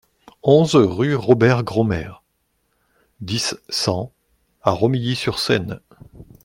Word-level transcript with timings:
onze 0.41 0.73
rue 0.75 1.13
Robert 1.13 1.61
Graumer, 1.61 2.11
dix, 3.19 3.55
cent 3.69 4.11
à 4.63 4.71
Romilly-sur-Seine 4.71 5.79